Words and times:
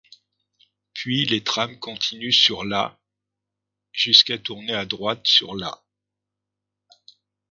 Puis 0.95 1.25
les 1.25 1.43
trams 1.43 1.77
continuent 1.77 2.31
sur 2.31 2.65
la', 2.65 2.97
jusqu'à 3.93 4.39
tourner 4.39 4.73
à 4.73 4.87
droite 4.87 5.27
sur 5.27 5.53
la'. 5.53 5.79